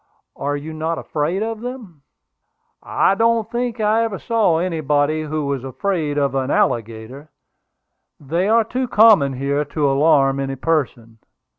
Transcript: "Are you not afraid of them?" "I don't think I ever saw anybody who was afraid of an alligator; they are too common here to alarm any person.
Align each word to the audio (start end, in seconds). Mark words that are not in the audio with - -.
"Are 0.35 0.57
you 0.57 0.73
not 0.73 0.97
afraid 0.97 1.43
of 1.43 1.61
them?" 1.61 2.01
"I 2.81 3.13
don't 3.13 3.51
think 3.51 3.79
I 3.79 4.03
ever 4.03 4.17
saw 4.17 4.57
anybody 4.57 5.21
who 5.21 5.45
was 5.45 5.63
afraid 5.63 6.17
of 6.17 6.33
an 6.33 6.49
alligator; 6.49 7.29
they 8.19 8.47
are 8.49 8.63
too 8.63 8.87
common 8.87 9.33
here 9.33 9.63
to 9.63 9.87
alarm 9.87 10.39
any 10.39 10.55
person. 10.55 11.19